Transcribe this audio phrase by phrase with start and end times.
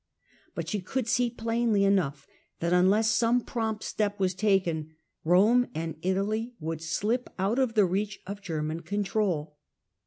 [0.55, 2.25] But she could see plainly enough
[2.59, 7.85] that unless some prompt step was taken Rome and Italy would slip out of the
[7.85, 9.51] reach of German con trol.